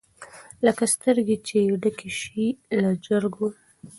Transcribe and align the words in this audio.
لکه 0.65 0.83
سترګي 0.93 1.37
چي 1.47 1.57
یې 1.67 1.73
ډکي 1.81 2.11
سي 2.19 2.45
له 2.81 2.89
ژرګو 3.05 3.47